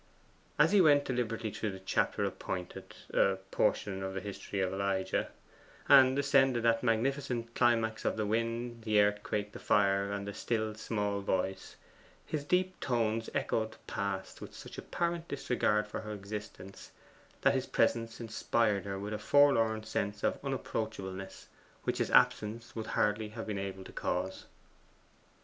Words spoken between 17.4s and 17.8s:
that his